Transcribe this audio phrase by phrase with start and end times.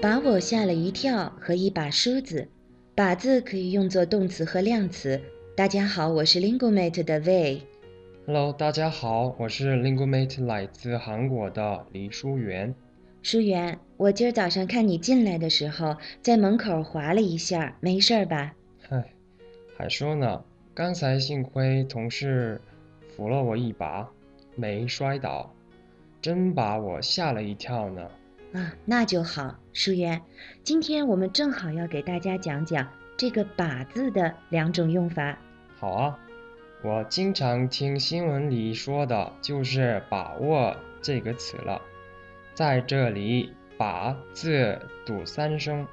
[0.00, 2.46] 把我吓了一跳和一把梳子，
[2.94, 5.20] 把字可以用作动词和量词。
[5.56, 7.62] 大家好，我是 Lingumate 的 Wei。
[8.24, 12.72] Hello，大家好，我是 Lingumate 来自韩国的李书媛。
[13.22, 18.54] 书媛，我今儿早上看你进来的时候，在门口滑了一下，没事儿吧？
[18.88, 19.04] 嗨，
[19.76, 20.44] 还说呢，
[20.74, 22.60] 刚才幸亏同事
[23.16, 24.08] 扶了我一把，
[24.54, 25.52] 没摔倒，
[26.22, 28.08] 真把我吓了一跳呢。
[28.52, 30.22] 啊，那就好，淑媛。
[30.64, 35.38] 今天我们正好要给大家讲讲这个“把”字的两种用法。
[35.78, 36.18] 好啊，
[36.82, 41.82] 我经常听新闻里说的就是“把握”这个词了。
[42.54, 45.86] 在这里，“把”字读三声，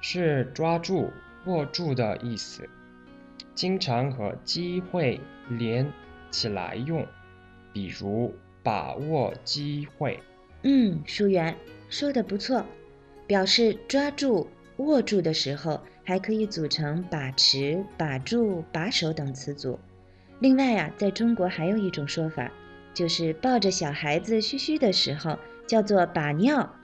[0.00, 1.10] 是抓住、
[1.46, 2.68] 握住的意思，
[3.56, 5.92] 经常和机会连
[6.30, 7.04] 起来用，
[7.72, 8.32] 比如
[8.62, 10.22] “把握机会”。
[10.62, 11.56] 嗯，淑媛
[11.90, 12.64] 说的不错，
[13.26, 19.78] 表示抓住、握住的时候，还可以组成把持、把住、把手等词组。
[20.38, 22.50] 另外啊，在中国还有一种说法，
[22.94, 26.76] 就是抱着小孩子嘘嘘的时候，叫做把尿，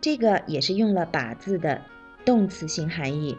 [0.00, 1.82] 这个也是用了“把”字的
[2.24, 3.36] 动词性含义。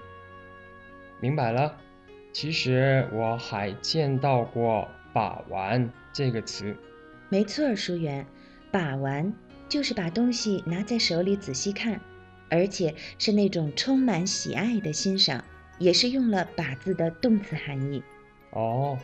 [1.20, 1.78] 明白了。
[2.34, 6.76] 其实我还见到过“把玩”这个词。
[7.30, 8.26] 没错，书媛，
[8.72, 9.32] 把玩
[9.72, 11.98] 就是把东西拿在手里仔细看，
[12.50, 15.42] 而且是那种充满喜爱的欣赏，
[15.80, 18.04] 也是用了“把”字的动词含义。
[18.50, 19.00] 哦，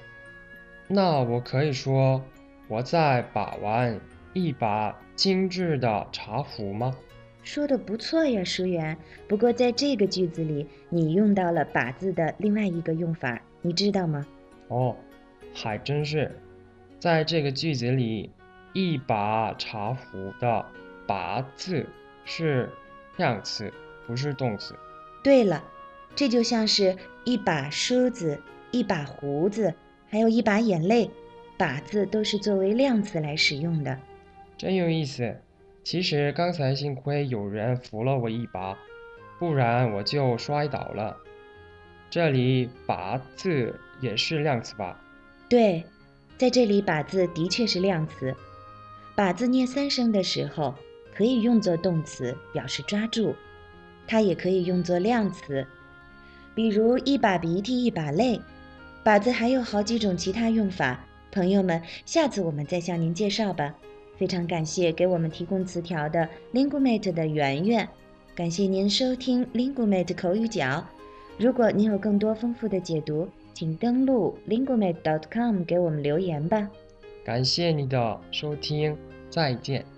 [0.90, 2.22] 那我可以说
[2.68, 3.98] 我在把玩
[4.34, 6.94] 一把精致的茶壶吗？
[7.44, 8.98] 说的不错呀，书媛。
[9.26, 14.28] 不过在这个句子里，你用到了“把”字的另外一个用法，你知道吗？
[14.68, 14.94] 哦，
[15.54, 16.30] 还真是。
[17.00, 18.32] 在这个句子里，
[18.80, 20.64] 一把茶壶的
[21.08, 21.90] “把”字
[22.26, 22.70] 是
[23.16, 23.74] 量词，
[24.06, 24.76] 不是动词。
[25.24, 25.64] 对了，
[26.16, 29.74] 这就像是一把梳子、一把胡子，
[30.08, 31.10] 还有一把眼泪
[31.58, 33.98] ，“把”字都是作为量词来使用的。
[34.60, 35.36] 真有意思。
[35.84, 38.78] 其实刚才幸亏有人扶了我一把，
[39.40, 41.18] 不然我就摔倒了。
[42.12, 45.02] 这里“把”字也是量词吧？
[45.50, 45.84] 对，
[46.38, 48.36] 在这里“把”字的确是量词。
[49.18, 50.76] “把”字念三声的时候，
[51.16, 53.34] 可以用作动词，表示抓住；
[54.06, 55.66] 它也可以用作量词，
[56.54, 58.40] 比如一把鼻涕一把泪。
[59.04, 63.74] “把”字还有好几种其他用法，朋友们，下次我们再向您介绍吧。
[64.18, 67.90] 非常感谢给我们提供词条的 Lingumate 的圆圆，
[68.36, 70.86] 感谢您收听 Lingumate 口语角。
[71.40, 76.70] 如果您有更多丰富的解读，请登录 lingumate.com 给我们留言吧。
[77.28, 78.98] 感谢你的收听，
[79.30, 79.97] 再见。